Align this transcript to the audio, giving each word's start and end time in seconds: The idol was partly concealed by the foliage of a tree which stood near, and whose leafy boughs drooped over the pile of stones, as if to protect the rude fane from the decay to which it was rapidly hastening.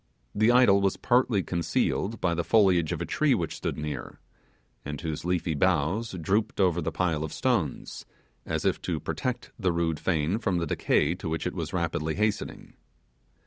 The 0.33 0.51
idol 0.51 0.81
was 0.81 0.97
partly 0.97 1.43
concealed 1.43 2.19
by 2.19 2.33
the 2.33 2.43
foliage 2.43 2.91
of 2.91 3.03
a 3.03 3.05
tree 3.05 3.35
which 3.35 3.55
stood 3.57 3.77
near, 3.77 4.19
and 4.83 4.99
whose 4.99 5.25
leafy 5.25 5.53
boughs 5.53 6.13
drooped 6.19 6.59
over 6.59 6.81
the 6.81 6.91
pile 6.91 7.23
of 7.23 7.31
stones, 7.31 8.07
as 8.43 8.65
if 8.65 8.81
to 8.81 8.99
protect 8.99 9.51
the 9.59 9.71
rude 9.71 9.99
fane 9.99 10.39
from 10.39 10.57
the 10.57 10.65
decay 10.65 11.13
to 11.13 11.29
which 11.29 11.45
it 11.45 11.53
was 11.53 11.71
rapidly 11.71 12.15
hastening. 12.15 12.73